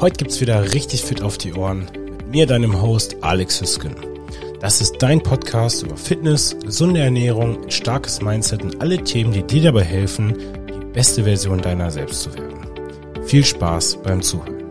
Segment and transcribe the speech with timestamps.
[0.00, 3.94] Heute gibt's wieder richtig fit auf die Ohren mit mir, deinem Host Alex Hüsken.
[4.60, 9.62] Das ist dein Podcast über Fitness, gesunde Ernährung, starkes Mindset und alle Themen, die dir
[9.62, 10.36] dabei helfen,
[10.68, 12.66] die beste Version deiner selbst zu werden.
[13.24, 14.64] Viel Spaß beim Zuhören.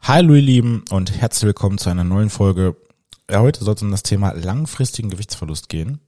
[0.00, 2.74] Hallo ihr Lieben und herzlich willkommen zu einer neuen Folge.
[3.30, 6.00] Ja, heute soll es um das Thema langfristigen Gewichtsverlust gehen.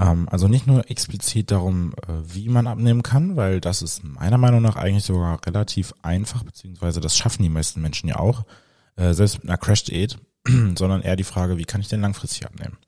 [0.00, 4.38] Ähm, also nicht nur explizit darum, äh, wie man abnehmen kann, weil das ist meiner
[4.38, 8.44] Meinung nach eigentlich sogar relativ einfach, beziehungsweise das schaffen die meisten Menschen ja auch,
[8.96, 10.18] äh, selbst mit einer Crash-Diät,
[10.74, 12.78] sondern eher die Frage, wie kann ich denn langfristig abnehmen?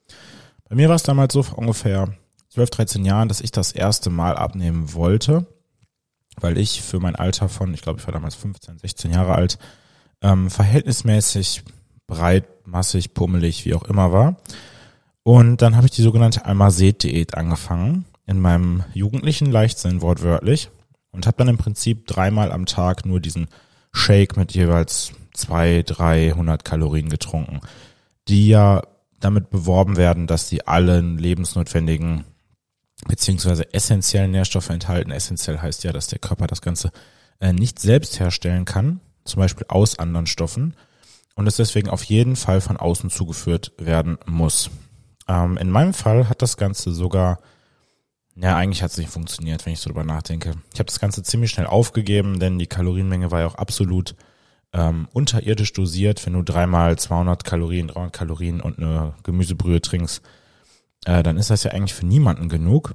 [0.68, 2.14] Bei mir war es damals so vor ungefähr
[2.48, 5.46] 12, 13 Jahren, dass ich das erste Mal abnehmen wollte,
[6.40, 9.58] weil ich für mein Alter von, ich glaube, ich war damals 15, 16 Jahre alt,
[10.22, 11.62] ähm, verhältnismäßig
[12.06, 14.36] breit, massig, pummelig, wie auch immer war.
[15.24, 20.70] Und dann habe ich die sogenannte Almazet-Diät angefangen, in meinem jugendlichen Leichtsinn wortwörtlich,
[21.12, 23.48] und habe dann im Prinzip dreimal am Tag nur diesen
[23.92, 27.60] Shake mit jeweils zwei, dreihundert Kalorien getrunken,
[28.28, 28.82] die ja
[29.20, 32.24] damit beworben werden, dass sie allen lebensnotwendigen
[33.06, 35.10] beziehungsweise essentiellen Nährstoffe enthalten.
[35.10, 36.90] Essentiell heißt ja, dass der Körper das Ganze
[37.40, 40.74] äh, nicht selbst herstellen kann, zum Beispiel aus anderen Stoffen,
[41.34, 44.70] und es deswegen auf jeden Fall von außen zugeführt werden muss.
[45.28, 47.38] Ähm, in meinem Fall hat das Ganze sogar,
[48.34, 50.54] ja, eigentlich hat es nicht funktioniert, wenn ich so drüber nachdenke.
[50.72, 54.14] Ich habe das Ganze ziemlich schnell aufgegeben, denn die Kalorienmenge war ja auch absolut
[54.72, 56.24] ähm, unterirdisch dosiert.
[56.24, 60.22] Wenn du dreimal 200 Kalorien, 300 Kalorien und eine Gemüsebrühe trinkst,
[61.04, 62.94] äh, dann ist das ja eigentlich für niemanden genug.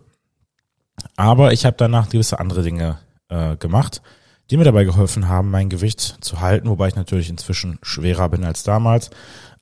[1.15, 2.97] Aber ich habe danach gewisse andere Dinge
[3.29, 4.01] äh, gemacht,
[4.49, 8.43] die mir dabei geholfen haben, mein Gewicht zu halten, wobei ich natürlich inzwischen schwerer bin
[8.45, 9.11] als damals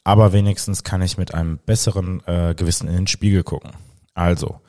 [0.05, 3.71] aber wenigstens kann ich mit einem besseren äh, Gewissen in den Spiegel gucken.
[4.13, 4.61] Also,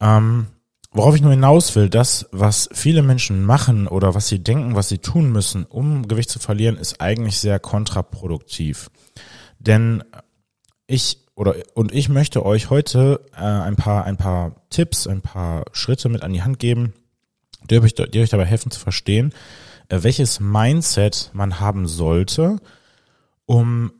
[0.00, 0.46] ähm,
[0.90, 4.88] worauf ich nur hinaus will, das, was viele Menschen machen oder was sie denken, was
[4.88, 8.90] sie tun müssen, um Gewicht zu verlieren, ist eigentlich sehr kontraproduktiv.
[9.58, 10.02] Denn
[10.86, 15.66] ich oder und ich möchte euch heute äh, ein paar ein paar Tipps, ein paar
[15.72, 16.94] Schritte mit an die Hand geben,
[17.68, 19.34] die euch, die euch dabei helfen zu verstehen,
[19.90, 22.56] äh, welches Mindset man haben sollte,
[23.44, 23.92] um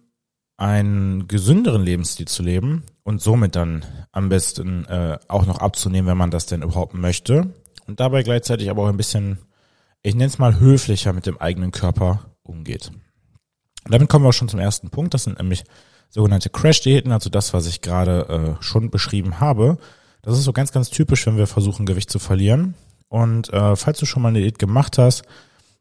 [0.63, 6.17] einen gesünderen Lebensstil zu leben und somit dann am besten äh, auch noch abzunehmen, wenn
[6.17, 7.53] man das denn überhaupt möchte.
[7.89, 9.39] Und dabei gleichzeitig aber auch ein bisschen,
[10.03, 12.93] ich nenne es mal höflicher mit dem eigenen Körper umgeht.
[13.85, 15.15] Und damit kommen wir auch schon zum ersten Punkt.
[15.15, 15.65] Das sind nämlich
[16.11, 19.79] sogenannte Crash-Diäten, also das, was ich gerade äh, schon beschrieben habe.
[20.23, 22.75] Das ist so ganz, ganz typisch, wenn wir versuchen, Gewicht zu verlieren.
[23.09, 25.25] Und äh, falls du schon mal eine Diät gemacht hast,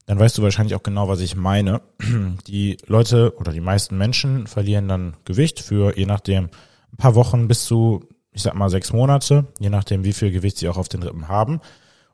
[0.05, 1.81] dann weißt du wahrscheinlich auch genau, was ich meine.
[2.47, 6.49] Die Leute oder die meisten Menschen verlieren dann Gewicht für je nachdem
[6.91, 10.57] ein paar Wochen bis zu, ich sag mal, sechs Monate, je nachdem, wie viel Gewicht
[10.57, 11.61] sie auch auf den Rippen haben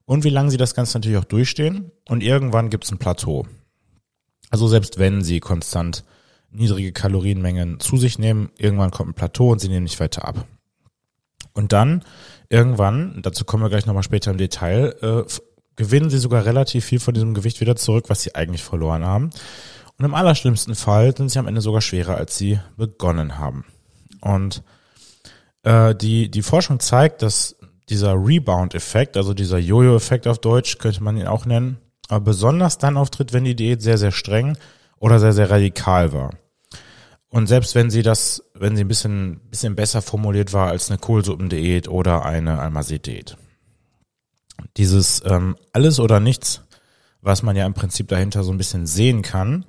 [0.05, 1.91] und wie lange sie das Ganze natürlich auch durchstehen.
[2.07, 3.47] Und irgendwann gibt es ein Plateau.
[4.49, 6.03] Also selbst wenn sie konstant
[6.51, 10.45] niedrige Kalorienmengen zu sich nehmen, irgendwann kommt ein Plateau und sie nehmen nicht weiter ab.
[11.53, 12.03] Und dann
[12.49, 15.31] irgendwann, dazu kommen wir gleich nochmal später im Detail, äh,
[15.77, 19.29] gewinnen sie sogar relativ viel von diesem Gewicht wieder zurück, was sie eigentlich verloren haben.
[19.97, 23.63] Und im allerschlimmsten Fall sind sie am Ende sogar schwerer, als sie begonnen haben.
[24.19, 24.63] Und
[25.63, 27.55] äh, die, die Forschung zeigt, dass
[27.89, 31.77] dieser Rebound-Effekt, also dieser Jojo-Effekt auf Deutsch, könnte man ihn auch nennen,
[32.09, 34.57] aber besonders dann auftritt, wenn die Diät sehr, sehr streng
[34.99, 36.31] oder sehr, sehr radikal war.
[37.29, 40.97] Und selbst wenn sie das, wenn sie ein bisschen, bisschen besser formuliert war als eine
[40.97, 43.37] Kohlsuppendiät oder eine Almazet-Diät
[44.77, 46.63] dieses ähm, alles oder nichts,
[47.21, 49.65] was man ja im Prinzip dahinter so ein bisschen sehen kann,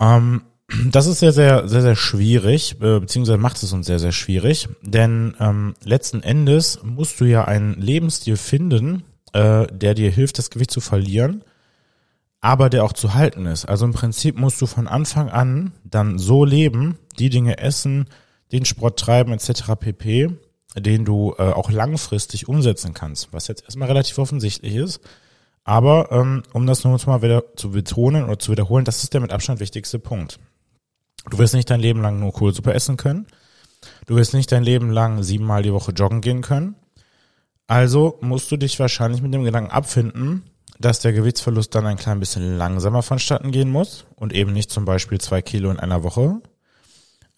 [0.00, 0.42] ähm,
[0.90, 4.68] das ist sehr, sehr, sehr, sehr schwierig, äh, beziehungsweise macht es uns sehr, sehr schwierig,
[4.82, 10.50] denn ähm, letzten Endes musst du ja einen Lebensstil finden, äh, der dir hilft, das
[10.50, 11.42] Gewicht zu verlieren,
[12.40, 13.64] aber der auch zu halten ist.
[13.64, 18.06] Also im Prinzip musst du von Anfang an dann so leben, die Dinge essen,
[18.52, 19.72] den Sport treiben etc.
[19.78, 20.30] pp,
[20.76, 25.00] den du äh, auch langfristig umsetzen kannst, was jetzt erstmal relativ offensichtlich ist.
[25.64, 29.20] Aber ähm, um das nur mal wieder zu betonen oder zu wiederholen, das ist der
[29.20, 30.38] mit Abstand wichtigste Punkt.
[31.30, 33.26] Du wirst nicht dein Leben lang nur Kohlsuppe essen können.
[34.06, 36.74] Du wirst nicht dein Leben lang siebenmal die Woche joggen gehen können.
[37.66, 40.44] Also musst du dich wahrscheinlich mit dem Gedanken abfinden,
[40.80, 44.84] dass der Gewichtsverlust dann ein klein bisschen langsamer vonstatten gehen muss und eben nicht zum
[44.84, 46.40] Beispiel zwei Kilo in einer Woche,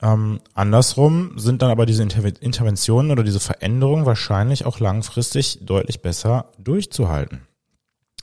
[0.03, 6.47] ähm, andersrum sind dann aber diese Interventionen oder diese Veränderungen wahrscheinlich auch langfristig deutlich besser
[6.59, 7.43] durchzuhalten.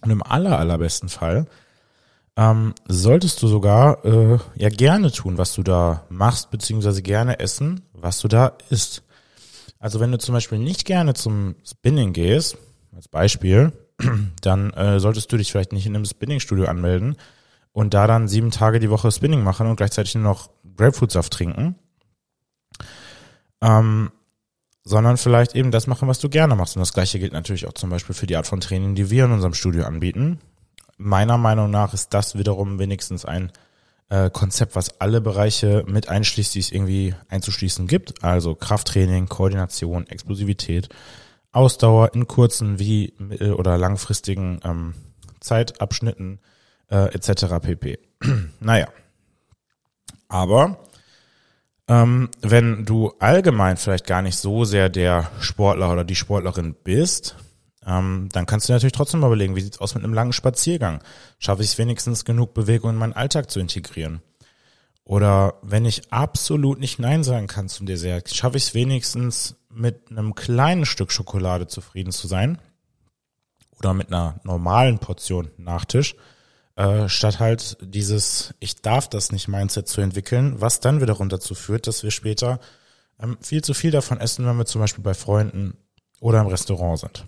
[0.01, 1.47] Und im aller, allerbesten Fall
[2.35, 7.81] ähm, solltest du sogar äh, ja gerne tun, was du da machst, beziehungsweise gerne essen,
[7.93, 9.03] was du da isst.
[9.79, 12.57] Also wenn du zum Beispiel nicht gerne zum Spinning gehst,
[12.95, 13.71] als Beispiel,
[14.41, 17.17] dann äh, solltest du dich vielleicht nicht in einem Spinning-Studio anmelden
[17.71, 21.75] und da dann sieben Tage die Woche Spinning machen und gleichzeitig nur noch Grapefruitsaft trinken.
[23.61, 24.11] Ähm,
[24.83, 26.75] sondern vielleicht eben das machen, was du gerne machst.
[26.75, 29.25] Und das gleiche gilt natürlich auch zum Beispiel für die Art von Training, die wir
[29.25, 30.39] in unserem Studio anbieten.
[30.97, 33.51] Meiner Meinung nach ist das wiederum wenigstens ein
[34.09, 38.23] äh, Konzept, was alle Bereiche mit einschließt, die es irgendwie einzuschließen gibt.
[38.23, 40.89] Also Krafttraining, Koordination, Explosivität,
[41.51, 44.93] Ausdauer in kurzen wie mittel- oder langfristigen ähm,
[45.41, 46.39] Zeitabschnitten,
[46.89, 47.59] äh, etc.
[47.61, 47.99] pp.
[48.59, 48.87] naja.
[50.27, 50.79] Aber
[51.87, 57.35] ähm, wenn du allgemein vielleicht gar nicht so sehr der Sportler oder die Sportlerin bist,
[57.85, 61.01] ähm, dann kannst du natürlich trotzdem mal überlegen, wie sieht's aus mit einem langen Spaziergang?
[61.39, 64.21] Schaffe ich es wenigstens genug Bewegung in meinen Alltag zu integrieren?
[65.05, 70.11] Oder wenn ich absolut nicht Nein sagen kann zum Dessert, schaffe ich es wenigstens mit
[70.11, 72.59] einem kleinen Stück Schokolade zufrieden zu sein?
[73.79, 76.15] Oder mit einer normalen Portion Nachtisch?
[76.77, 81.55] Äh, statt halt dieses Ich darf das nicht Mindset zu entwickeln, was dann wiederum dazu
[81.55, 82.59] führt, dass wir später
[83.19, 85.75] ähm, viel zu viel davon essen, wenn wir zum Beispiel bei Freunden
[86.19, 87.25] oder im Restaurant sind.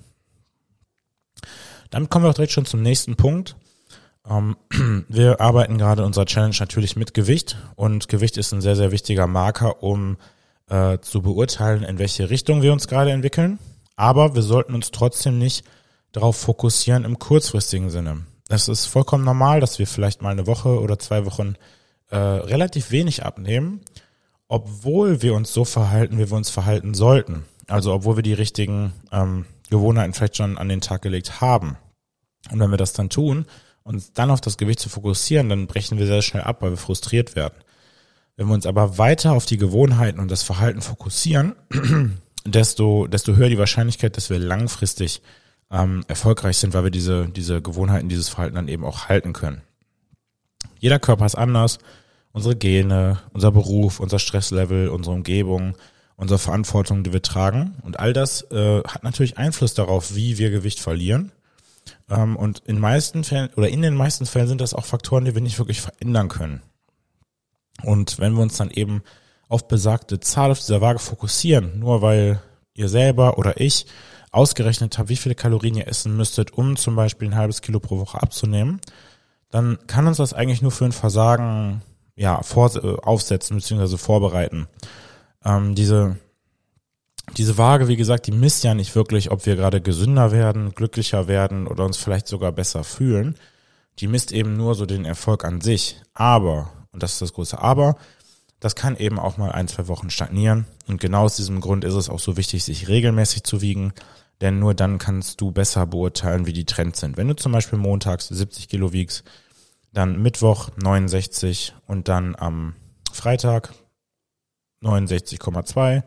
[1.89, 3.55] Dann kommen wir auch direkt schon zum nächsten Punkt.
[4.29, 4.55] Ähm,
[5.09, 8.91] wir arbeiten gerade in unserer Challenge natürlich mit Gewicht und Gewicht ist ein sehr, sehr
[8.91, 10.17] wichtiger Marker, um
[10.67, 13.57] äh, zu beurteilen, in welche Richtung wir uns gerade entwickeln.
[13.95, 15.65] Aber wir sollten uns trotzdem nicht
[16.11, 20.81] darauf fokussieren im kurzfristigen Sinne es ist vollkommen normal, dass wir vielleicht mal eine Woche
[20.81, 21.55] oder zwei Wochen
[22.09, 23.81] äh, relativ wenig abnehmen,
[24.47, 27.45] obwohl wir uns so verhalten, wie wir uns verhalten sollten.
[27.67, 31.77] Also obwohl wir die richtigen ähm, Gewohnheiten vielleicht schon an den Tag gelegt haben.
[32.51, 33.45] Und wenn wir das dann tun,
[33.83, 36.77] uns dann auf das Gewicht zu fokussieren, dann brechen wir sehr schnell ab, weil wir
[36.77, 37.55] frustriert werden.
[38.35, 41.55] Wenn wir uns aber weiter auf die Gewohnheiten und das Verhalten fokussieren,
[42.45, 45.21] desto, desto höher die Wahrscheinlichkeit, dass wir langfristig
[45.71, 49.61] ähm, erfolgreich sind, weil wir diese, diese Gewohnheiten, dieses Verhalten dann eben auch halten können.
[50.79, 51.79] Jeder Körper ist anders.
[52.31, 55.75] Unsere Gene, unser Beruf, unser Stresslevel, unsere Umgebung,
[56.15, 57.75] unsere Verantwortung, die wir tragen.
[57.81, 61.31] Und all das äh, hat natürlich Einfluss darauf, wie wir Gewicht verlieren.
[62.09, 65.33] Ähm, und in meisten Fällen oder in den meisten Fällen sind das auch Faktoren, die
[65.33, 66.61] wir nicht wirklich verändern können.
[67.83, 69.01] Und wenn wir uns dann eben
[69.47, 72.41] auf besagte Zahl auf dieser Waage fokussieren, nur weil
[72.73, 73.87] ihr selber oder ich
[74.31, 77.97] ausgerechnet habe, wie viele Kalorien ihr essen müsstet, um zum Beispiel ein halbes Kilo pro
[77.99, 78.79] Woche abzunehmen,
[79.49, 81.81] dann kann uns das eigentlich nur für ein Versagen
[82.15, 83.97] ja, äh, aufsetzen bzw.
[83.97, 84.67] vorbereiten.
[85.43, 86.17] Ähm, diese,
[87.37, 91.27] diese Waage, wie gesagt, die misst ja nicht wirklich, ob wir gerade gesünder werden, glücklicher
[91.27, 93.35] werden oder uns vielleicht sogar besser fühlen.
[93.99, 96.01] Die misst eben nur so den Erfolg an sich.
[96.13, 97.95] Aber, und das ist das große Aber,
[98.59, 100.65] das kann eben auch mal ein, zwei Wochen stagnieren.
[100.87, 103.93] Und genau aus diesem Grund ist es auch so wichtig, sich regelmäßig zu wiegen,
[104.41, 107.17] denn nur dann kannst du besser beurteilen, wie die Trends sind.
[107.17, 109.23] Wenn du zum Beispiel montags 70 Kilo wiegst,
[109.91, 112.75] dann Mittwoch 69 und dann am
[113.11, 113.73] Freitag
[114.83, 116.03] 69,2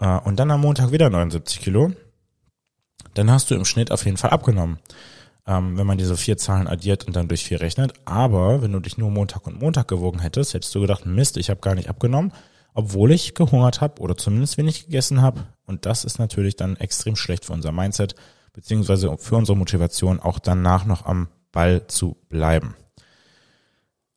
[0.00, 1.92] äh, und dann am Montag wieder 79 Kilo,
[3.14, 4.78] dann hast du im Schnitt auf jeden Fall abgenommen
[5.46, 7.94] ähm, wenn man diese vier Zahlen addiert und dann durch vier rechnet.
[8.04, 11.50] Aber wenn du dich nur Montag und Montag gewogen hättest, hättest du gedacht, Mist, ich
[11.50, 12.32] habe gar nicht abgenommen,
[12.74, 15.46] obwohl ich gehungert habe oder zumindest wenig gegessen habe.
[15.64, 18.16] Und das ist natürlich dann extrem schlecht für unser Mindset,
[18.52, 22.74] beziehungsweise für unsere Motivation, auch danach noch am Ball zu bleiben.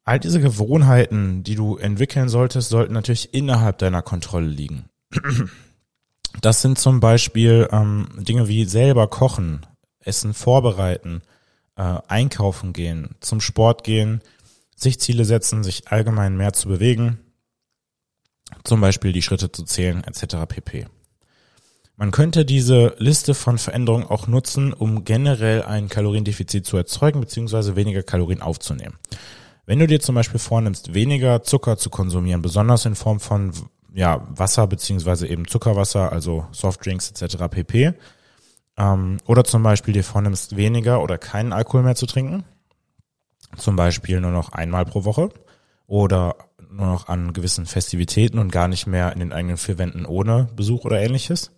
[0.04, 4.86] All diese Gewohnheiten, die du entwickeln solltest, sollten natürlich innerhalb deiner Kontrolle liegen.
[6.42, 9.66] Das sind zum Beispiel ähm, Dinge wie selber kochen,
[10.10, 11.22] Essen vorbereiten,
[11.78, 14.22] äh, einkaufen gehen, zum Sport gehen,
[14.76, 17.20] sich Ziele setzen, sich allgemein mehr zu bewegen,
[18.64, 20.38] zum Beispiel die Schritte zu zählen, etc.
[20.48, 20.88] pp.
[21.96, 27.76] Man könnte diese Liste von Veränderungen auch nutzen, um generell ein Kaloriendefizit zu erzeugen, beziehungsweise
[27.76, 28.98] weniger Kalorien aufzunehmen.
[29.66, 33.52] Wenn du dir zum Beispiel vornimmst, weniger Zucker zu konsumieren, besonders in Form von
[33.94, 37.36] ja, Wasser beziehungsweise eben Zuckerwasser, also Softdrinks etc.
[37.50, 37.94] pp,
[38.80, 42.46] ähm, oder zum Beispiel dir vornimmst, weniger oder keinen Alkohol mehr zu trinken.
[43.58, 45.30] Zum Beispiel nur noch einmal pro Woche
[45.86, 46.36] oder
[46.72, 50.50] nur noch an gewissen Festivitäten und gar nicht mehr in den eigenen vier Wänden ohne
[50.56, 51.52] Besuch oder ähnliches.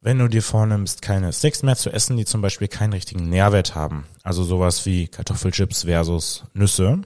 [0.00, 3.74] Wenn du dir vornimmst, keine Snacks mehr zu essen, die zum Beispiel keinen richtigen Nährwert
[3.74, 7.02] haben, also sowas wie Kartoffelchips versus Nüsse.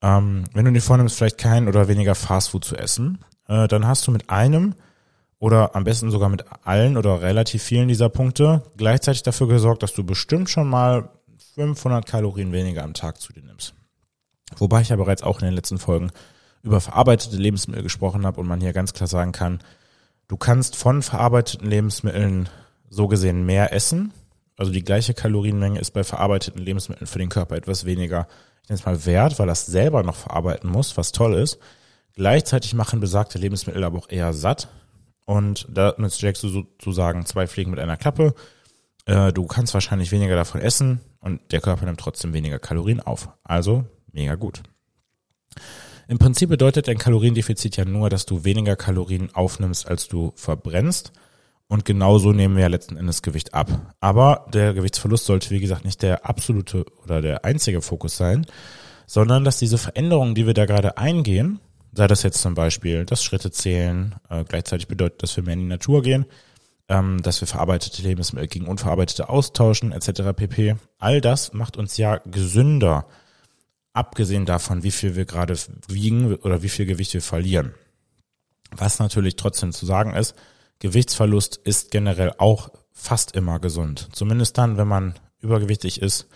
[0.00, 4.06] Ähm, wenn du dir vornimmst, vielleicht kein oder weniger Fastfood zu essen, äh, dann hast
[4.06, 4.74] du mit einem
[5.38, 9.94] oder am besten sogar mit allen oder relativ vielen dieser Punkte gleichzeitig dafür gesorgt, dass
[9.94, 11.10] du bestimmt schon mal
[11.54, 13.74] 500 Kalorien weniger am Tag zu dir nimmst.
[14.56, 16.10] Wobei ich ja bereits auch in den letzten Folgen
[16.62, 19.60] über verarbeitete Lebensmittel gesprochen habe und man hier ganz klar sagen kann,
[20.26, 22.48] du kannst von verarbeiteten Lebensmitteln
[22.88, 24.12] so gesehen mehr essen
[24.58, 28.26] also die gleiche Kalorienmenge ist bei verarbeiteten Lebensmitteln für den Körper etwas weniger,
[28.64, 31.58] ich nenne es mal wert, weil das selber noch verarbeiten muss, was toll ist.
[32.14, 34.68] Gleichzeitig machen besagte Lebensmittel aber auch eher satt.
[35.28, 38.32] Und damit steckst du sozusagen zwei Fliegen mit einer Klappe.
[39.04, 43.28] Äh, du kannst wahrscheinlich weniger davon essen und der Körper nimmt trotzdem weniger Kalorien auf.
[43.44, 44.62] Also mega gut.
[46.08, 51.12] Im Prinzip bedeutet ein Kaloriendefizit ja nur, dass du weniger Kalorien aufnimmst, als du verbrennst.
[51.66, 53.94] Und genauso nehmen wir ja letzten Endes Gewicht ab.
[54.00, 58.46] Aber der Gewichtsverlust sollte, wie gesagt, nicht der absolute oder der einzige Fokus sein,
[59.04, 61.60] sondern dass diese Veränderungen, die wir da gerade eingehen,
[61.92, 65.60] sei das jetzt zum Beispiel das Schritte zählen, äh, gleichzeitig bedeutet, dass wir mehr in
[65.60, 66.26] die Natur gehen,
[66.88, 70.32] ähm, dass wir verarbeitete Lebensmittel gegen unverarbeitete austauschen, etc.
[70.34, 70.76] pp.
[70.98, 73.06] All das macht uns ja gesünder,
[73.92, 75.56] abgesehen davon, wie viel wir gerade
[75.88, 77.74] wiegen oder wie viel Gewicht wir verlieren.
[78.70, 80.34] Was natürlich trotzdem zu sagen ist,
[80.78, 84.08] Gewichtsverlust ist generell auch fast immer gesund.
[84.12, 86.28] Zumindest dann, wenn man übergewichtig ist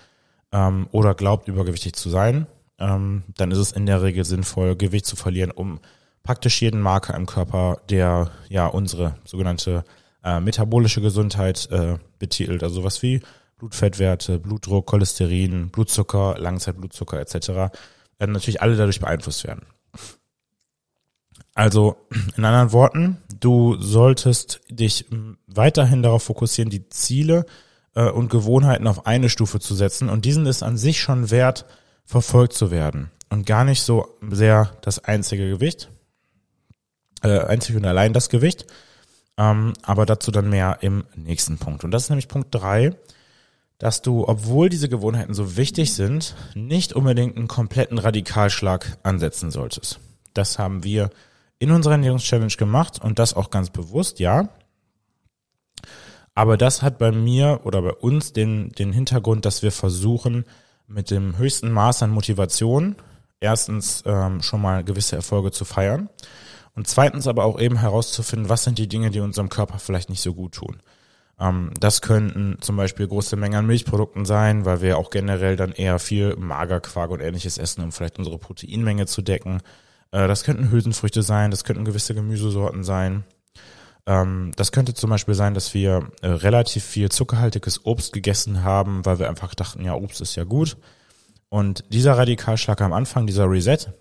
[0.51, 2.47] ähm, oder glaubt, übergewichtig zu sein,
[2.79, 5.81] ähm, dann ist es in der Regel sinnvoll, Gewicht zu verlieren, um
[6.23, 9.85] praktisch jeden Marker im Körper, der ja unsere sogenannte
[10.25, 13.21] äh, metabolische Gesundheit äh, betitelt, also was wie
[13.59, 17.73] Blutfettwerte, Blutdruck, Cholesterin, Blutzucker, Langzeitblutzucker etc.,
[18.19, 19.67] werden natürlich alle dadurch beeinflusst werden.
[21.55, 21.97] Also
[22.37, 25.07] in anderen Worten, du solltest dich
[25.47, 27.45] weiterhin darauf fokussieren, die Ziele
[27.95, 31.67] äh, und Gewohnheiten auf eine Stufe zu setzen und diesen ist an sich schon wert,
[32.05, 35.91] verfolgt zu werden und gar nicht so sehr das einzige Gewicht,
[37.23, 38.67] äh, einzig und allein das Gewicht,
[39.39, 41.85] ähm, aber dazu dann mehr im nächsten Punkt.
[41.85, 42.95] Und das ist nämlich Punkt drei,
[43.79, 49.99] dass du, obwohl diese Gewohnheiten so wichtig sind, nicht unbedingt einen kompletten Radikalschlag ansetzen solltest.
[50.35, 51.11] Das haben wir
[51.59, 54.51] in unserer Ernährungschallenge gemacht und das auch ganz bewusst, ja.
[56.35, 60.45] Aber das hat bei mir oder bei uns den, den Hintergrund, dass wir versuchen,
[60.93, 62.97] mit dem höchsten Maß an Motivation
[63.41, 66.09] erstens ähm, schon mal gewisse Erfolge zu feiern
[66.75, 70.23] und zweitens aber auch eben herauszufinden, was sind die Dinge, die unserem Körper vielleicht nicht
[70.23, 70.83] so gut tun.
[71.39, 75.73] Ähm, das könnten zum Beispiel große Mengen an Milchprodukten sein, weil wir auch generell dann
[75.73, 79.61] eher viel Magerquark und ähnliches essen, um vielleicht unsere Proteinmenge zu decken.
[80.13, 83.25] Äh, das könnten Hülsenfrüchte sein, das könnten gewisse Gemüsesorten sein.
[84.07, 89.05] Ähm, das könnte zum Beispiel sein, dass wir äh, relativ viel zuckerhaltiges Obst gegessen haben,
[89.05, 90.77] weil wir einfach dachten, ja, Obst ist ja gut.
[91.49, 93.93] Und dieser Radikalschlag am Anfang, dieser Reset,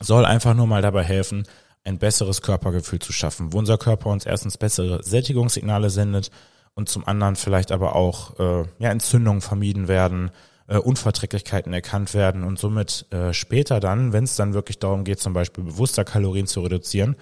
[0.00, 1.44] soll einfach nur mal dabei helfen,
[1.84, 6.30] ein besseres Körpergefühl zu schaffen, wo unser Körper uns erstens bessere Sättigungssignale sendet
[6.74, 10.30] und zum anderen vielleicht aber auch äh, ja, Entzündungen vermieden werden,
[10.66, 15.20] äh, Unverträglichkeiten erkannt werden und somit äh, später dann, wenn es dann wirklich darum geht,
[15.20, 17.16] zum Beispiel bewusster Kalorien zu reduzieren,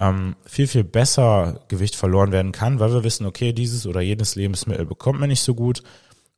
[0.00, 4.34] ähm, viel, viel besser Gewicht verloren werden kann, weil wir wissen, okay, dieses oder jenes
[4.34, 5.82] Lebensmittel bekommt man nicht so gut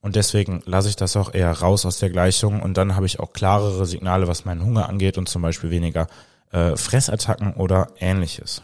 [0.01, 3.21] und deswegen lasse ich das auch eher raus aus der Gleichung und dann habe ich
[3.21, 6.09] auch klarere Signale, was meinen Hunger angeht und zum Beispiel weniger
[6.51, 8.63] äh, Fressattacken oder ähnliches.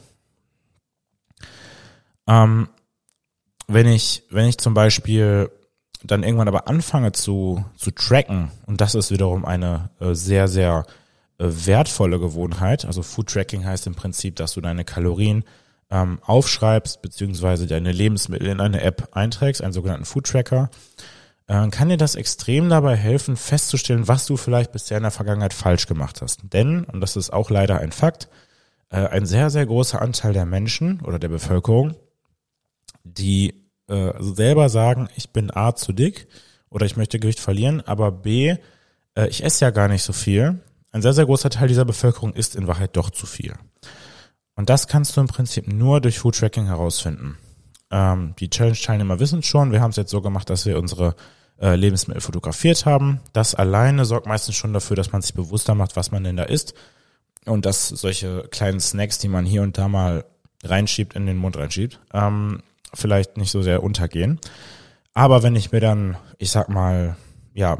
[2.26, 2.68] Ähm,
[3.68, 5.50] wenn ich, wenn ich zum Beispiel
[6.02, 10.86] dann irgendwann aber anfange zu, zu tracken, und das ist wiederum eine äh, sehr, sehr
[11.38, 12.84] wertvolle Gewohnheit.
[12.84, 15.44] Also Food Tracking heißt im Prinzip, dass du deine Kalorien
[15.90, 20.70] ähm, aufschreibst, beziehungsweise deine Lebensmittel in eine App einträgst, einen sogenannten Food Tracker,
[21.46, 25.54] äh, kann dir das extrem dabei helfen, festzustellen, was du vielleicht bisher in der Vergangenheit
[25.54, 26.40] falsch gemacht hast.
[26.52, 28.28] Denn, und das ist auch leider ein Fakt,
[28.90, 31.94] äh, ein sehr, sehr großer Anteil der Menschen oder der Bevölkerung,
[33.04, 33.54] die
[33.88, 36.28] äh, selber sagen, ich bin A zu dick
[36.68, 38.56] oder ich möchte Gewicht verlieren, aber B,
[39.14, 40.60] äh, ich esse ja gar nicht so viel.
[40.90, 43.54] Ein sehr, sehr großer Teil dieser Bevölkerung isst in Wahrheit doch zu viel.
[44.54, 47.38] Und das kannst du im Prinzip nur durch Food Tracking herausfinden.
[47.90, 51.14] Ähm, die Challenge-Teilnehmer wissen schon, wir haben es jetzt so gemacht, dass wir unsere
[51.60, 53.20] äh, Lebensmittel fotografiert haben.
[53.32, 56.44] Das alleine sorgt meistens schon dafür, dass man sich bewusster macht, was man denn da
[56.44, 56.74] isst.
[57.44, 60.24] Und dass solche kleinen Snacks, die man hier und da mal
[60.64, 62.62] reinschiebt, in den Mund reinschiebt, ähm,
[62.94, 64.40] vielleicht nicht so sehr untergehen.
[65.14, 67.16] Aber wenn ich mir dann, ich sag mal,
[67.54, 67.78] ja,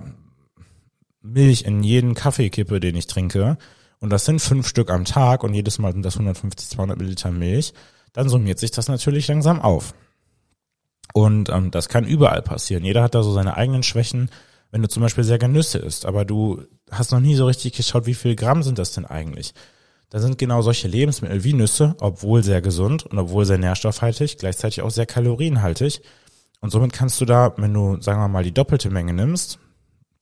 [1.21, 3.59] Milch in jeden Kaffee kippe, den ich trinke,
[4.01, 7.31] und das sind fünf Stück am Tag und jedes Mal sind das 150, 200 Milliliter
[7.31, 7.73] Milch,
[8.13, 9.95] dann summiert sich das natürlich langsam auf.
[11.15, 12.85] Und ähm, das kann überall passieren.
[12.85, 14.31] Jeder hat da so seine eigenen Schwächen.
[14.71, 17.73] Wenn du zum Beispiel sehr gerne Nüsse isst, aber du hast noch nie so richtig
[17.73, 19.55] geschaut, wie viel Gramm sind das denn eigentlich?
[20.11, 24.83] Da sind genau solche Lebensmittel wie Nüsse, obwohl sehr gesund und obwohl sehr nährstoffhaltig, gleichzeitig
[24.83, 26.03] auch sehr kalorienhaltig.
[26.61, 29.59] Und somit kannst du da, wenn du, sagen wir mal, die doppelte Menge nimmst,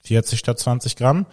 [0.07, 1.27] 40 statt 20 Gramm,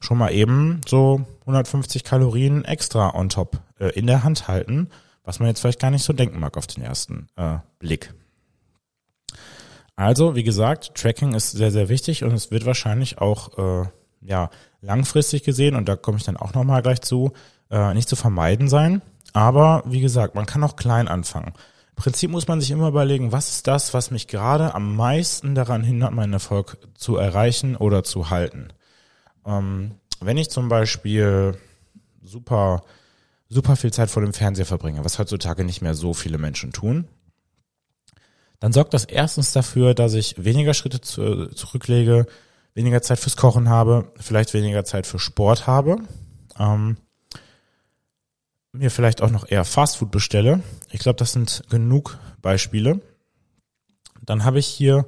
[0.00, 4.88] schon mal eben so 150 Kalorien extra on top äh, in der Hand halten,
[5.24, 8.14] was man jetzt vielleicht gar nicht so denken mag auf den ersten äh, Blick.
[9.96, 13.88] Also, wie gesagt, Tracking ist sehr, sehr wichtig und es wird wahrscheinlich auch äh,
[14.22, 14.50] ja
[14.80, 17.32] langfristig gesehen, und da komme ich dann auch nochmal gleich zu,
[17.70, 19.02] äh, nicht zu vermeiden sein.
[19.32, 21.52] Aber wie gesagt, man kann auch klein anfangen.
[22.00, 25.54] Im Prinzip muss man sich immer überlegen, was ist das, was mich gerade am meisten
[25.54, 28.72] daran hindert, meinen Erfolg zu erreichen oder zu halten.
[29.44, 31.58] Ähm, wenn ich zum Beispiel
[32.22, 32.84] super,
[33.50, 37.06] super viel Zeit vor dem Fernseher verbringe, was heutzutage nicht mehr so viele Menschen tun,
[38.60, 42.24] dann sorgt das erstens dafür, dass ich weniger Schritte zu, zurücklege,
[42.72, 45.98] weniger Zeit fürs Kochen habe, vielleicht weniger Zeit für Sport habe,
[46.58, 46.96] ähm,
[48.72, 50.62] mir vielleicht auch noch eher Fastfood bestelle.
[50.90, 53.00] Ich glaube, das sind genug Beispiele.
[54.22, 55.06] Dann habe ich hier,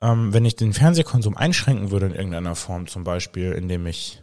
[0.00, 4.22] ähm, wenn ich den Fernsehkonsum einschränken würde in irgendeiner Form, zum Beispiel indem ich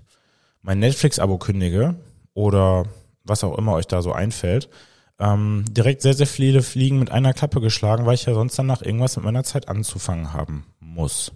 [0.61, 1.95] mein Netflix-Abo kündige
[2.33, 2.85] oder
[3.23, 4.69] was auch immer euch da so einfällt,
[5.19, 8.81] ähm, direkt sehr, sehr viele Fliegen mit einer Klappe geschlagen, weil ich ja sonst danach
[8.81, 11.31] irgendwas mit meiner Zeit anzufangen haben muss.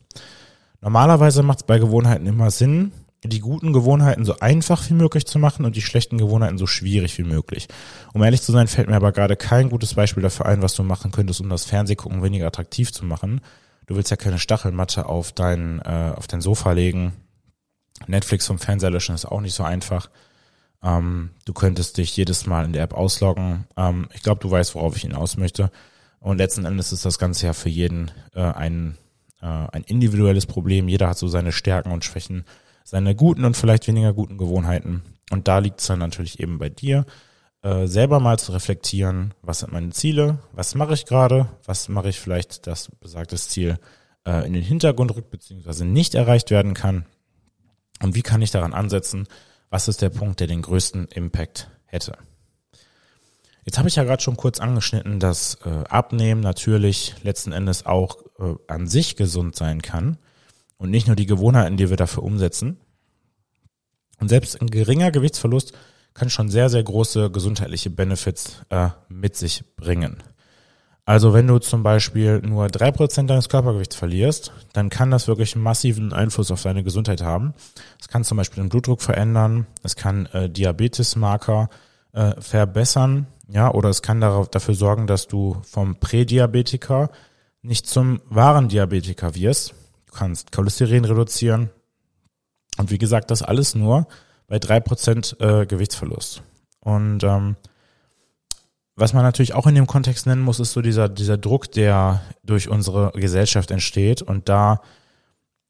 [0.81, 2.91] Normalerweise macht es bei Gewohnheiten immer Sinn,
[3.23, 7.17] die guten Gewohnheiten so einfach wie möglich zu machen und die schlechten Gewohnheiten so schwierig
[7.17, 7.67] wie möglich.
[8.13, 10.83] Um ehrlich zu sein, fällt mir aber gerade kein gutes Beispiel dafür ein, was du
[10.83, 13.41] machen könntest, um das Fernsehgucken weniger attraktiv zu machen.
[13.85, 17.13] Du willst ja keine Stachelmatte auf dein, äh, auf dein Sofa legen.
[18.07, 20.09] Netflix vom Fernseher löschen ist auch nicht so einfach.
[20.81, 23.65] Ähm, du könntest dich jedes Mal in der App ausloggen.
[23.77, 25.71] Ähm, ich glaube, du weißt, worauf ich hinaus möchte.
[26.19, 28.97] Und letzten Endes ist das Ganze ja für jeden äh, ein
[29.43, 30.87] äh, ein individuelles Problem.
[30.87, 32.45] Jeder hat so seine Stärken und Schwächen,
[32.83, 35.03] seine guten und vielleicht weniger guten Gewohnheiten.
[35.31, 37.05] Und da liegt es dann natürlich eben bei dir,
[37.61, 42.09] äh, selber mal zu reflektieren, was sind meine Ziele, was mache ich gerade, was mache
[42.09, 43.79] ich vielleicht, dass besagtes Ziel
[44.27, 47.05] äh, in den Hintergrund rückt, beziehungsweise nicht erreicht werden kann.
[48.01, 49.27] Und wie kann ich daran ansetzen,
[49.69, 52.17] was ist der Punkt, der den größten Impact hätte.
[53.65, 58.17] Jetzt habe ich ja gerade schon kurz angeschnitten, dass äh, Abnehmen natürlich letzten Endes auch
[58.39, 60.17] äh, an sich gesund sein kann
[60.77, 62.77] und nicht nur die Gewohnheiten, die wir dafür umsetzen.
[64.19, 65.73] Und selbst ein geringer Gewichtsverlust
[66.13, 70.21] kann schon sehr, sehr große gesundheitliche Benefits äh, mit sich bringen.
[71.05, 75.53] Also wenn du zum Beispiel nur drei Prozent deines Körpergewichts verlierst, dann kann das wirklich
[75.53, 77.53] einen massiven Einfluss auf deine Gesundheit haben.
[77.99, 81.69] Es kann zum Beispiel den Blutdruck verändern, es kann äh, Diabetesmarker
[82.13, 87.09] äh, verbessern, ja, oder es kann darauf, dafür sorgen, dass du vom Prädiabetiker
[87.61, 89.73] nicht zum wahren Diabetiker wirst.
[90.13, 91.69] Kannst Cholesterin reduzieren.
[92.77, 94.07] Und wie gesagt, das alles nur
[94.47, 96.41] bei drei Prozent äh, Gewichtsverlust.
[96.79, 97.55] Und ähm,
[98.95, 102.21] was man natürlich auch in dem Kontext nennen muss, ist so dieser, dieser Druck, der
[102.43, 104.21] durch unsere Gesellschaft entsteht.
[104.21, 104.81] Und da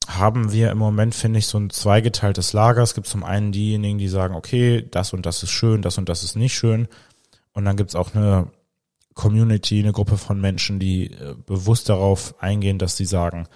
[0.07, 2.81] haben wir im Moment, finde ich, so ein zweigeteiltes Lager.
[2.81, 6.09] Es gibt zum einen diejenigen, die sagen, okay, das und das ist schön, das und
[6.09, 6.87] das ist nicht schön.
[7.53, 8.47] Und dann gibt's auch eine
[9.13, 13.47] Community, eine Gruppe von Menschen, die äh, bewusst darauf eingehen, dass sie sagen,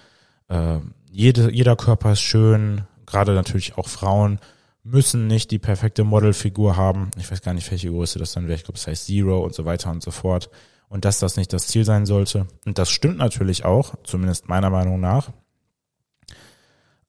[0.49, 0.79] äh,
[1.11, 4.39] jede, jeder Körper ist schön, gerade natürlich auch Frauen
[4.83, 7.11] müssen nicht die perfekte Modelfigur haben.
[7.17, 8.55] Ich weiß gar nicht, welche Größe das dann wäre.
[8.55, 10.49] Ich glaube, es heißt Zero und so weiter und so fort.
[10.89, 12.47] Und dass das nicht das Ziel sein sollte.
[12.65, 15.31] Und das stimmt natürlich auch, zumindest meiner Meinung nach.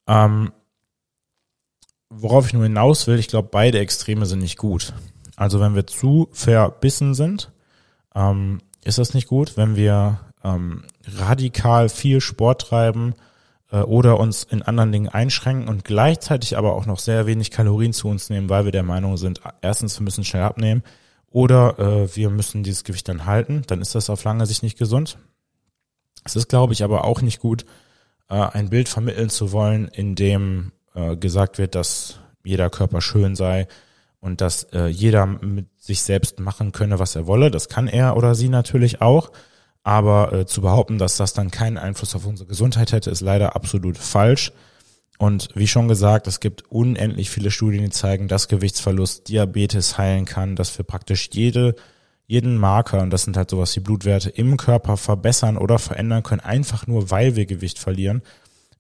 [0.08, 0.52] Ähm,
[2.10, 4.92] worauf ich nur hinaus will, ich glaube, beide Extreme sind nicht gut.
[5.36, 7.52] Also wenn wir zu verbissen sind,
[8.14, 9.56] ähm, ist das nicht gut.
[9.56, 13.14] Wenn wir ähm, radikal viel Sport treiben
[13.70, 17.92] äh, oder uns in anderen Dingen einschränken und gleichzeitig aber auch noch sehr wenig Kalorien
[17.92, 20.82] zu uns nehmen, weil wir der Meinung sind, erstens, wir müssen schnell abnehmen
[21.30, 24.78] oder äh, wir müssen dieses Gewicht dann halten, dann ist das auf lange Sicht nicht
[24.78, 25.18] gesund.
[26.24, 27.64] Es ist, glaube ich, aber auch nicht gut,
[28.28, 33.36] äh, ein Bild vermitteln zu wollen, in dem äh, gesagt wird, dass jeder Körper schön
[33.36, 33.68] sei,
[34.20, 37.50] und dass äh, jeder mit sich selbst machen könne, was er wolle.
[37.50, 39.30] Das kann er oder sie natürlich auch.
[39.82, 43.56] Aber äh, zu behaupten, dass das dann keinen Einfluss auf unsere Gesundheit hätte, ist leider
[43.56, 44.52] absolut falsch.
[45.18, 50.26] Und wie schon gesagt, es gibt unendlich viele Studien, die zeigen, dass Gewichtsverlust Diabetes heilen
[50.26, 51.74] kann, dass wir praktisch jede,
[52.26, 56.40] jeden Marker, und das sind halt sowas wie Blutwerte, im Körper verbessern oder verändern können,
[56.40, 58.22] einfach nur weil wir Gewicht verlieren.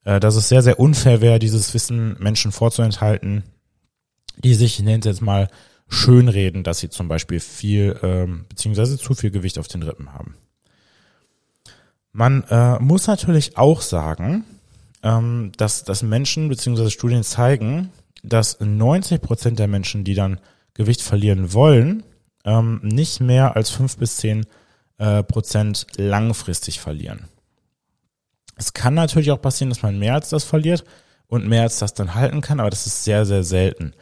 [0.04, 3.42] Äh, dass es sehr, sehr unfair wäre, dieses Wissen Menschen vorzuenthalten,
[4.36, 5.48] die sich, ich nenne es jetzt mal,
[5.88, 10.36] schönreden, dass sie zum Beispiel viel ähm, beziehungsweise zu viel Gewicht auf den Rippen haben.
[12.12, 14.44] Man äh, muss natürlich auch sagen,
[15.02, 17.92] ähm, dass, dass Menschen beziehungsweise Studien zeigen,
[18.22, 20.40] dass 90 Prozent der Menschen, die dann
[20.74, 22.02] Gewicht verlieren wollen,
[22.44, 24.46] ähm, nicht mehr als fünf bis zehn
[24.98, 27.24] äh, Prozent langfristig verlieren.
[28.56, 30.84] Es kann natürlich auch passieren, dass man mehr als das verliert
[31.28, 33.92] und mehr als das dann halten kann, aber das ist sehr, sehr selten.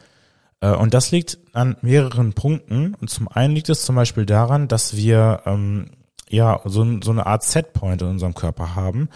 [0.61, 2.95] Äh, und das liegt an mehreren Punkten.
[2.95, 5.91] Und zum einen liegt es zum Beispiel daran, dass wir ähm,
[6.29, 9.09] ja so, so eine Art Setpoint in unserem Körper haben.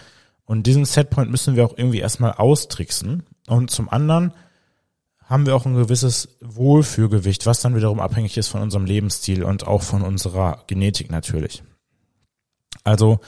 [0.44, 3.24] Und diesen Setpoint müssen wir auch irgendwie erstmal austricksen.
[3.46, 4.32] Und zum anderen
[5.24, 9.66] haben wir auch ein gewisses Wohlfühlgewicht, was dann wiederum abhängig ist von unserem Lebensstil und
[9.66, 11.62] auch von unserer Genetik natürlich.
[12.84, 13.20] Also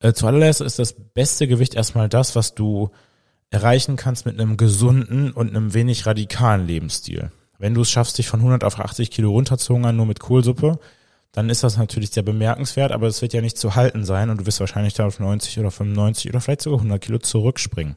[0.00, 2.90] äh, zuallererst ist das beste Gewicht erstmal das, was du
[3.50, 7.30] erreichen kannst mit einem gesunden und einem wenig radikalen Lebensstil.
[7.58, 10.80] Wenn du es schaffst, dich von 100 auf 80 Kilo runterzuhungern, nur mit Kohlsuppe,
[11.32, 14.40] dann ist das natürlich sehr bemerkenswert, aber es wird ja nicht zu halten sein und
[14.40, 17.96] du wirst wahrscheinlich da auf 90 oder 95 oder vielleicht sogar 100 Kilo zurückspringen.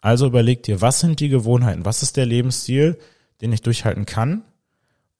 [0.00, 1.84] Also überleg dir, was sind die Gewohnheiten?
[1.84, 2.98] Was ist der Lebensstil,
[3.42, 4.42] den ich durchhalten kann?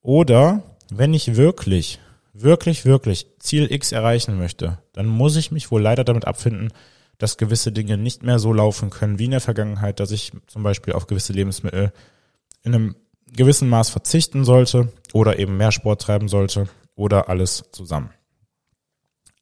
[0.01, 2.01] Oder wenn ich wirklich,
[2.33, 6.73] wirklich, wirklich Ziel X erreichen möchte, dann muss ich mich wohl leider damit abfinden,
[7.19, 10.63] dass gewisse Dinge nicht mehr so laufen können wie in der Vergangenheit, dass ich zum
[10.63, 11.93] Beispiel auf gewisse Lebensmittel
[12.63, 12.97] in einem
[13.31, 18.11] gewissen Maß verzichten sollte oder eben mehr Sport treiben sollte oder alles zusammen.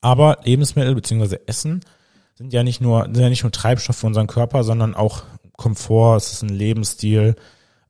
[0.00, 1.80] Aber Lebensmittel beziehungsweise Essen
[2.34, 5.24] sind ja nicht nur, sind ja nicht nur Treibstoff für unseren Körper, sondern auch
[5.56, 7.36] Komfort, es ist ein Lebensstil,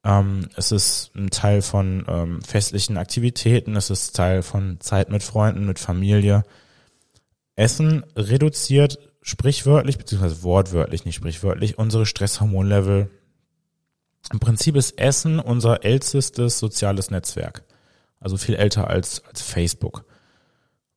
[0.05, 5.23] ähm, es ist ein Teil von ähm, festlichen Aktivitäten, es ist Teil von Zeit mit
[5.23, 6.43] Freunden, mit Familie.
[7.55, 13.11] Essen reduziert sprichwörtlich, beziehungsweise wortwörtlich, nicht sprichwörtlich, unsere Stresshormonlevel.
[14.33, 17.65] Im Prinzip ist Essen unser ältestes soziales Netzwerk.
[18.21, 20.05] Also viel älter als, als Facebook.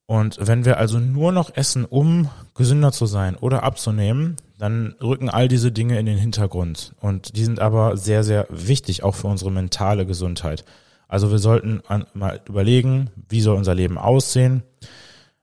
[0.05, 5.29] Und wenn wir also nur noch essen, um gesünder zu sein oder abzunehmen, dann rücken
[5.29, 6.93] all diese Dinge in den Hintergrund.
[6.99, 10.65] Und die sind aber sehr, sehr wichtig, auch für unsere mentale Gesundheit.
[11.07, 11.81] Also wir sollten
[12.13, 14.63] mal überlegen, wie soll unser Leben aussehen?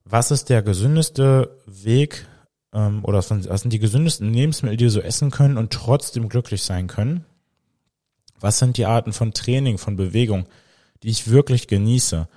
[0.04, 2.26] Was ist der gesündeste Weg
[2.72, 6.62] ähm, oder was sind die gesündesten Lebensmittel, die wir so essen können und trotzdem glücklich
[6.62, 7.24] sein können?
[8.40, 10.46] Was sind die Arten von Training, von Bewegung,
[11.02, 12.28] die ich wirklich genieße?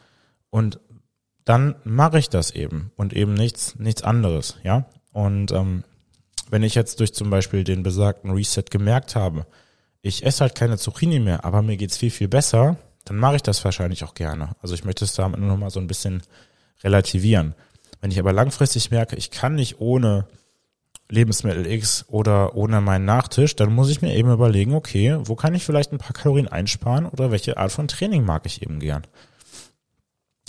[0.49, 0.79] Und
[1.45, 4.85] dann mache ich das eben und eben nichts, nichts anderes, ja.
[5.11, 5.83] Und ähm,
[6.49, 9.45] wenn ich jetzt durch zum Beispiel den besagten Reset gemerkt habe,
[10.01, 13.41] ich esse halt keine Zucchini mehr, aber mir geht's viel, viel besser, dann mache ich
[13.41, 14.55] das wahrscheinlich auch gerne.
[14.61, 16.23] Also ich möchte es damit nur noch mal so ein bisschen
[16.83, 17.55] relativieren.
[18.01, 20.27] Wenn ich aber langfristig merke, ich kann nicht ohne
[21.09, 25.53] Lebensmittel X oder ohne meinen Nachtisch, dann muss ich mir eben überlegen, okay, wo kann
[25.53, 29.03] ich vielleicht ein paar Kalorien einsparen oder welche Art von Training mag ich eben gern.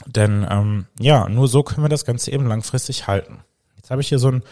[0.07, 3.38] Denn ähm, ja, nur so können wir das Ganze eben langfristig halten.
[3.77, 4.43] Jetzt habe ich hier so einen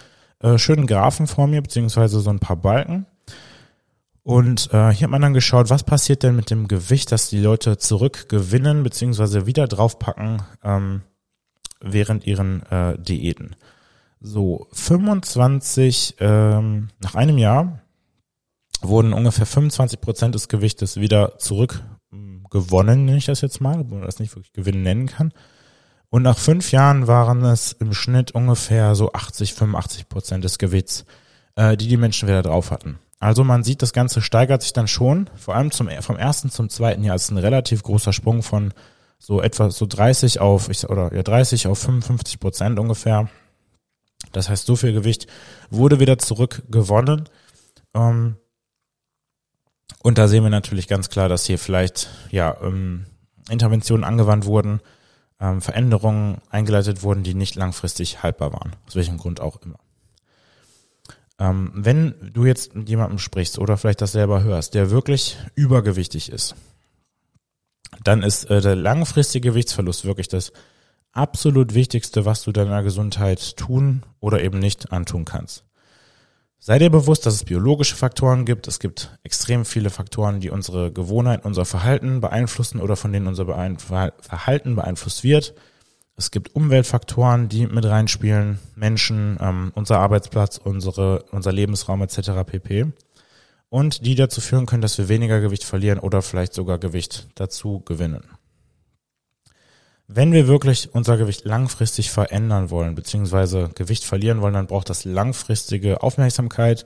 [0.41, 3.07] äh, schönen Graphen vor mir, beziehungsweise so ein paar Balken.
[4.23, 7.41] Und äh, hier hat man dann geschaut, was passiert denn mit dem Gewicht, das die
[7.41, 11.03] Leute zurückgewinnen, beziehungsweise wieder draufpacken ähm,
[11.81, 13.57] während ihren äh, Diäten.
[14.23, 17.81] So, 25, ähm, nach einem Jahr
[18.81, 21.83] wurden ungefähr 25 Prozent des Gewichtes wieder zurück
[22.53, 25.33] gewonnen, nenne ich das jetzt mal, wo man das nicht wirklich Gewinn nennen kann.
[26.11, 31.05] Und nach fünf Jahren waren es im Schnitt ungefähr so 80, 85 Prozent des Gewichts,
[31.57, 32.99] äh, die die Menschen wieder drauf hatten.
[33.19, 36.69] Also man sieht, das Ganze steigert sich dann schon, vor allem zum, vom ersten zum
[36.69, 38.75] zweiten Jahr ist ein relativ großer Sprung von
[39.19, 43.29] so etwa so 30 auf, ich, oder ja 30 auf 55 Prozent ungefähr.
[44.33, 45.27] Das heißt, so viel Gewicht
[45.71, 47.29] wurde wieder zurückgewonnen.
[47.95, 48.37] Ähm,
[50.03, 53.07] und da sehen wir natürlich ganz klar, dass hier vielleicht ja ähm,
[53.49, 54.81] Interventionen angewandt wurden,
[55.41, 58.73] ähm, Veränderungen eingeleitet wurden, die nicht langfristig haltbar waren.
[58.87, 59.79] Aus welchem Grund auch immer.
[61.39, 66.31] Ähm, wenn du jetzt mit jemandem sprichst oder vielleicht das selber hörst, der wirklich übergewichtig
[66.31, 66.55] ist,
[68.05, 70.53] dann ist äh, der langfristige Gewichtsverlust wirklich das
[71.13, 75.65] absolut Wichtigste, was du deiner Gesundheit tun oder eben nicht antun kannst.
[76.59, 78.69] Sei dir bewusst, dass es biologische Faktoren gibt.
[78.69, 83.47] Es gibt extrem viele Faktoren, die unsere Gewohnheit, unser Verhalten beeinflussen oder von denen unser
[84.21, 85.55] Verhalten beeinflusst wird.
[86.15, 92.45] Es gibt Umweltfaktoren, die mit reinspielen, Menschen, ähm, unser Arbeitsplatz, unsere, unser Lebensraum etc.
[92.47, 92.93] pp.
[93.69, 97.81] Und die dazu führen können, dass wir weniger Gewicht verlieren oder vielleicht sogar Gewicht dazu
[97.81, 98.23] gewinnen.
[100.15, 105.07] Wenn wir wirklich unser Gewicht langfristig verändern wollen, beziehungsweise Gewicht verlieren wollen, dann braucht das
[105.07, 106.85] langfristige Aufmerksamkeit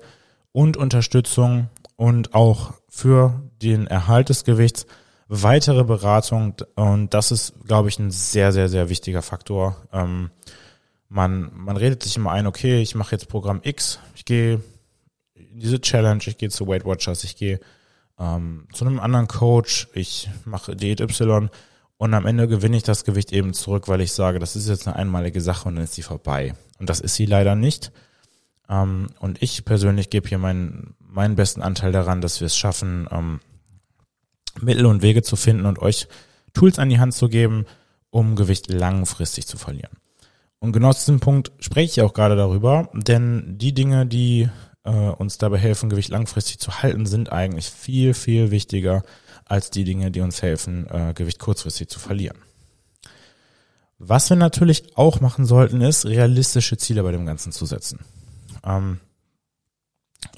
[0.53, 4.87] und Unterstützung und auch für den Erhalt des Gewichts
[5.27, 6.55] weitere Beratung.
[6.77, 9.77] Und das ist, glaube ich, ein sehr, sehr, sehr wichtiger Faktor.
[9.93, 10.31] Ähm,
[11.09, 14.61] man, man redet sich immer ein, okay, ich mache jetzt Programm X, ich gehe
[15.35, 17.59] in diese Challenge, ich gehe zu Weight Watchers, ich gehe
[18.21, 21.51] ähm, zu einem anderen Coach, ich mache Diät Y
[21.99, 24.87] und am Ende gewinne ich das Gewicht eben zurück, weil ich sage, das ist jetzt
[24.87, 26.55] eine einmalige Sache und dann ist sie vorbei.
[26.79, 27.91] Und das ist sie leider nicht.
[28.69, 33.09] Ähm, und ich persönlich gebe hier meinen, meinen besten Anteil daran, dass wir es schaffen,
[33.11, 33.41] ähm,
[34.61, 36.09] Mittel und Wege zu finden und euch
[36.53, 37.65] Tools an die Hand zu geben,
[38.11, 39.93] um Gewicht langfristig zu verlieren.
[40.59, 44.49] Und genau aus diesem Punkt spreche ich auch gerade darüber, denn die Dinge, die
[44.85, 49.03] äh, uns dabei helfen, Gewicht langfristig zu halten, sind eigentlich viel, viel wichtiger
[49.47, 52.37] als die Dinge, die uns helfen, äh, Gewicht kurzfristig zu verlieren.
[53.99, 58.01] Was wir natürlich auch machen sollten, ist, realistische Ziele bei dem Ganzen zu setzen.
[58.63, 59.01] Ähm,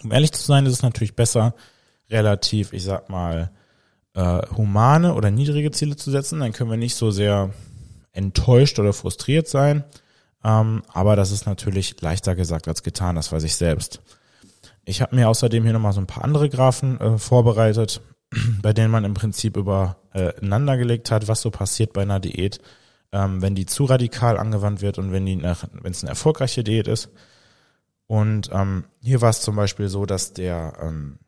[0.05, 1.55] um ehrlich zu sein, ist es natürlich besser,
[2.09, 3.51] relativ, ich sag mal,
[4.14, 6.40] äh, humane oder niedrige Ziele zu setzen.
[6.40, 7.53] Dann können wir nicht so sehr
[8.12, 9.85] enttäuscht oder frustriert sein.
[10.44, 14.01] Ähm, aber das ist natürlich leichter gesagt als getan, das weiß ich selbst.
[14.85, 18.01] Ich habe mir außerdem hier nochmal so ein paar andere Graphen äh, vorbereitet,
[18.62, 22.61] bei denen man im Prinzip übereinander äh, gelegt hat, was so passiert bei einer Diät,
[23.12, 26.64] ähm, wenn die zu radikal angewandt wird und wenn die nach, wenn es eine erfolgreiche
[26.64, 27.11] Diät ist.
[28.07, 31.19] Und ähm, hier war es zum Beispiel so, dass der, ähm,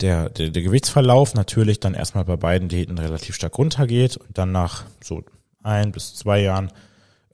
[0.00, 4.52] der, der, der Gewichtsverlauf natürlich dann erstmal bei beiden Diäten relativ stark runtergeht und dann
[4.52, 5.22] nach so
[5.62, 6.70] ein bis zwei Jahren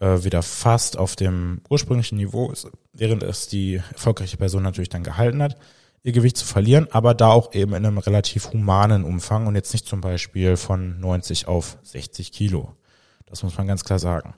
[0.01, 5.03] äh, wieder fast auf dem ursprünglichen Niveau ist, während es die erfolgreiche Person natürlich dann
[5.05, 5.57] gehalten hat,
[6.06, 9.72] ihr Gewicht zu verlieren, aber da auch eben in einem relativ humanen Umfang und jetzt
[9.72, 12.76] nicht zum Beispiel von 90 auf 60 Kilo.
[13.26, 14.34] Das muss man ganz klar sagen.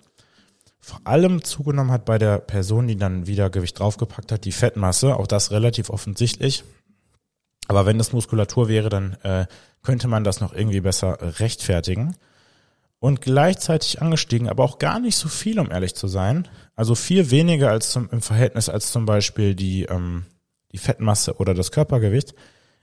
[0.80, 5.14] Vor allem zugenommen hat bei der Person, die dann wieder Gewicht draufgepackt hat, die Fettmasse,
[5.14, 6.64] auch das relativ offensichtlich.
[7.66, 9.44] Aber wenn das Muskulatur wäre, dann äh,
[9.82, 12.16] könnte man das noch irgendwie besser rechtfertigen
[12.98, 16.48] und gleichzeitig angestiegen, aber auch gar nicht so viel, um ehrlich zu sein.
[16.74, 20.24] Also viel weniger als zum, im Verhältnis als zum Beispiel die, ähm,
[20.72, 22.34] die Fettmasse oder das Körpergewicht,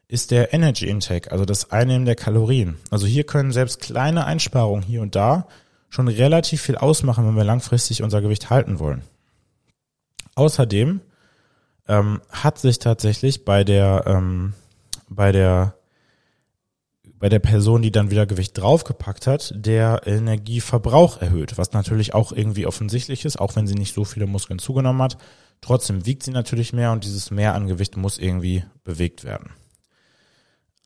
[0.07, 2.77] ist der Energy Intake, also das Einnehmen der Kalorien.
[2.91, 5.47] Also hier können selbst kleine Einsparungen hier und da
[5.89, 9.01] schon relativ viel ausmachen, wenn wir langfristig unser Gewicht halten wollen.
[10.35, 11.01] Außerdem
[11.87, 14.53] ähm, hat sich tatsächlich bei der ähm,
[15.07, 15.75] bei der
[17.17, 22.31] bei der Person, die dann wieder Gewicht draufgepackt hat, der Energieverbrauch erhöht, was natürlich auch
[22.31, 25.17] irgendwie offensichtlich ist, auch wenn sie nicht so viele Muskeln zugenommen hat.
[25.61, 29.51] Trotzdem wiegt sie natürlich mehr und dieses Mehr an Gewicht muss irgendwie bewegt werden.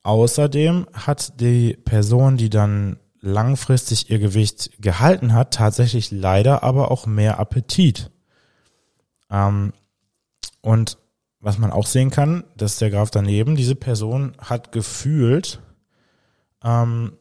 [0.04, 7.06] Außerdem hat die Person, die dann langfristig ihr Gewicht gehalten hat, tatsächlich leider aber auch
[7.06, 8.12] mehr Appetit.
[9.30, 9.74] Ähm,
[10.62, 10.98] und
[11.42, 15.62] was man auch sehen kann, das ist der Graph daneben, diese Person hat gefühlt
[16.64, 17.14] ähm,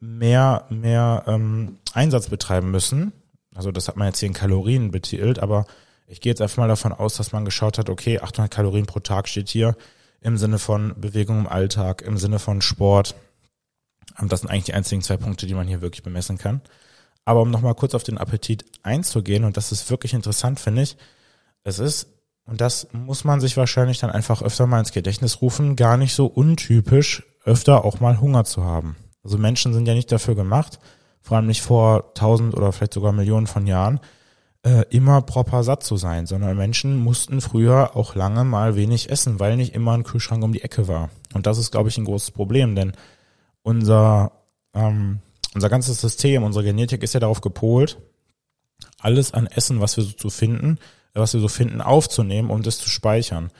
[0.00, 3.12] mehr, mehr ähm, Einsatz betreiben müssen.
[3.54, 5.66] Also das hat man jetzt hier in Kalorien betitelt, aber
[6.10, 8.98] ich gehe jetzt einfach mal davon aus, dass man geschaut hat, okay, 800 Kalorien pro
[8.98, 9.76] Tag steht hier
[10.20, 13.14] im Sinne von Bewegung im Alltag, im Sinne von Sport.
[14.18, 16.60] Und ähm, das sind eigentlich die einzigen zwei Punkte, die man hier wirklich bemessen kann.
[17.24, 20.96] Aber um nochmal kurz auf den Appetit einzugehen, und das ist wirklich interessant, finde ich,
[21.62, 22.08] es ist,
[22.44, 26.14] und das muss man sich wahrscheinlich dann einfach öfter mal ins Gedächtnis rufen, gar nicht
[26.14, 28.96] so untypisch öfter auch mal Hunger zu haben.
[29.22, 30.80] Also Menschen sind ja nicht dafür gemacht,
[31.20, 34.00] vor allem nicht vor tausend oder vielleicht sogar Millionen von Jahren,
[34.62, 39.40] äh, immer proper satt zu sein, sondern Menschen mussten früher auch lange mal wenig essen,
[39.40, 41.10] weil nicht immer ein Kühlschrank um die Ecke war.
[41.32, 42.92] Und das ist, glaube ich, ein großes Problem, denn
[43.62, 44.32] unser,
[44.74, 45.20] ähm,
[45.54, 47.98] unser ganzes System, unsere Genetik ist ja darauf gepolt,
[48.98, 50.78] alles an Essen, was wir so zu finden,
[51.14, 53.50] was wir so finden, aufzunehmen und es zu speichern.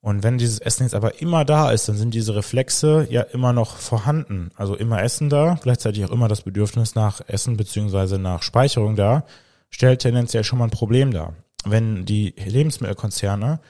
[0.00, 3.52] Und wenn dieses Essen jetzt aber immer da ist, dann sind diese Reflexe ja immer
[3.52, 4.52] noch vorhanden.
[4.54, 9.24] Also immer Essen da, gleichzeitig auch immer das Bedürfnis nach Essen beziehungsweise nach Speicherung da,
[9.70, 11.34] stellt tendenziell schon mal ein Problem dar.
[11.64, 13.60] Wenn die Lebensmittelkonzerne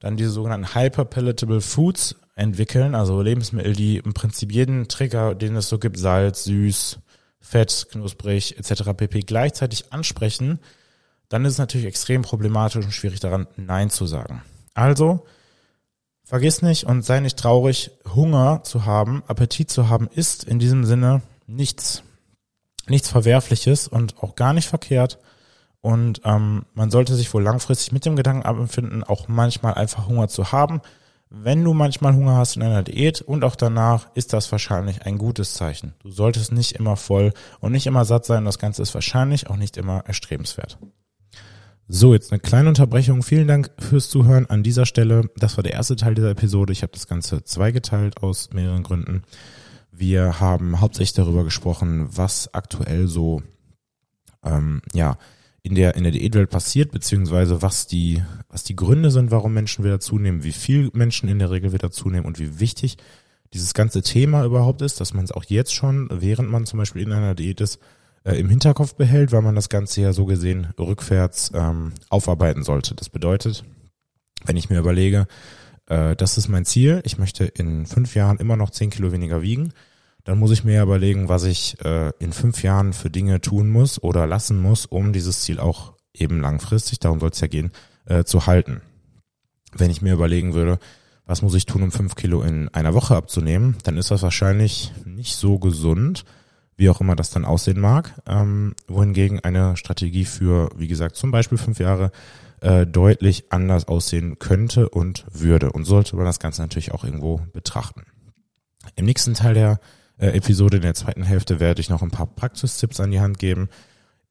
[0.00, 5.68] dann diese sogenannten Hyperpalatable Foods entwickeln, also Lebensmittel, die im Prinzip jeden Trigger, den es
[5.68, 7.00] so gibt, Salz, süß,
[7.40, 8.90] Fett, knusprig etc.
[8.96, 9.20] pp.
[9.20, 10.60] gleichzeitig ansprechen,
[11.28, 14.42] dann ist es natürlich extrem problematisch und schwierig daran Nein zu sagen.
[14.74, 15.26] Also
[16.28, 20.84] Vergiss nicht und sei nicht traurig, Hunger zu haben, Appetit zu haben, ist in diesem
[20.84, 22.02] Sinne nichts,
[22.86, 25.18] nichts Verwerfliches und auch gar nicht verkehrt.
[25.80, 30.28] Und ähm, man sollte sich wohl langfristig mit dem Gedanken abempfinden, auch manchmal einfach Hunger
[30.28, 30.80] zu haben.
[31.30, 35.18] Wenn du manchmal Hunger hast in einer Diät und auch danach, ist das wahrscheinlich ein
[35.18, 35.94] gutes Zeichen.
[36.00, 38.46] Du solltest nicht immer voll und nicht immer satt sein.
[38.46, 40.78] Das Ganze ist wahrscheinlich auch nicht immer erstrebenswert.
[41.86, 43.22] So, jetzt eine kleine Unterbrechung.
[43.22, 45.30] Vielen Dank fürs Zuhören an dieser Stelle.
[45.36, 46.72] Das war der erste Teil dieser Episode.
[46.72, 49.22] Ich habe das Ganze zweigeteilt aus mehreren Gründen.
[49.90, 53.42] Wir haben hauptsächlich darüber gesprochen, was aktuell so
[54.44, 55.16] ähm, ja
[55.68, 59.84] in der in der Diätwelt passiert, beziehungsweise was die was die Gründe sind, warum Menschen
[59.84, 62.96] wieder zunehmen, wie viel Menschen in der Regel wieder zunehmen und wie wichtig
[63.52, 67.02] dieses ganze Thema überhaupt ist, dass man es auch jetzt schon, während man zum Beispiel
[67.02, 67.78] in einer Diät ist,
[68.24, 72.94] äh, im Hinterkopf behält, weil man das Ganze ja so gesehen rückwärts ähm, aufarbeiten sollte.
[72.94, 73.64] Das bedeutet,
[74.44, 75.26] wenn ich mir überlege,
[75.86, 79.42] äh, das ist mein Ziel, ich möchte in fünf Jahren immer noch zehn Kilo weniger
[79.42, 79.72] wiegen,
[80.28, 84.02] dann muss ich mir überlegen, was ich äh, in fünf Jahren für Dinge tun muss
[84.02, 87.72] oder lassen muss, um dieses Ziel auch eben langfristig, darum soll es ja gehen,
[88.04, 88.82] äh, zu halten.
[89.72, 90.80] Wenn ich mir überlegen würde,
[91.24, 94.92] was muss ich tun, um fünf Kilo in einer Woche abzunehmen, dann ist das wahrscheinlich
[95.06, 96.26] nicht so gesund,
[96.76, 98.12] wie auch immer das dann aussehen mag.
[98.26, 102.12] Ähm, wohingegen eine Strategie für, wie gesagt, zum Beispiel fünf Jahre
[102.60, 105.72] äh, deutlich anders aussehen könnte und würde.
[105.72, 108.02] Und sollte man das Ganze natürlich auch irgendwo betrachten.
[108.94, 109.80] Im nächsten Teil der
[110.18, 113.38] äh, Episode, in der zweiten Hälfte, werde ich noch ein paar Praxistipps an die Hand
[113.38, 113.68] geben.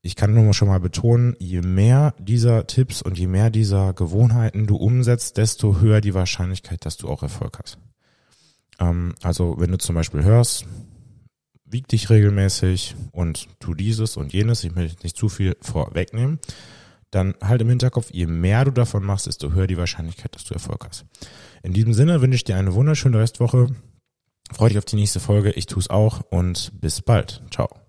[0.02, 4.68] Ich kann nur schon mal betonen, je mehr dieser Tipps und je mehr dieser Gewohnheiten
[4.68, 7.78] du umsetzt, desto höher die Wahrscheinlichkeit, dass du auch Erfolg hast.
[8.80, 10.66] Ähm, also wenn du zum Beispiel hörst,
[11.66, 16.40] wieg dich regelmäßig und tu dieses und jenes, ich möchte nicht zu viel vorwegnehmen,
[17.12, 20.54] dann halt im Hinterkopf, je mehr du davon machst, desto höher die Wahrscheinlichkeit, dass du
[20.54, 21.06] Erfolg hast.
[21.64, 23.68] In diesem Sinne wünsche ich dir eine wunderschöne Restwoche.
[24.54, 25.52] Freue dich auf die nächste Folge.
[25.52, 27.44] Ich tue es auch und bis bald.
[27.52, 27.87] Ciao.